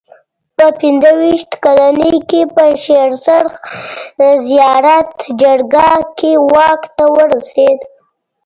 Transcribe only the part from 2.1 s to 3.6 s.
کې په شېر سرخ